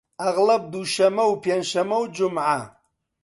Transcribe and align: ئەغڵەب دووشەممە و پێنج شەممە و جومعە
ئەغڵەب 0.21 0.63
دووشەممە 0.71 1.23
و 1.27 1.39
پێنج 1.43 1.65
شەممە 1.71 1.97
و 2.01 2.11
جومعە 2.15 2.61